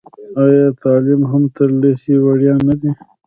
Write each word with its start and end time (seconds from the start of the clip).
آیا 0.43 0.67
تعلیم 0.81 1.21
هم 1.31 1.43
تر 1.55 1.69
لیسې 1.81 2.13
وړیا 2.25 2.53
نه 2.67 2.75
دی؟ 2.81 2.91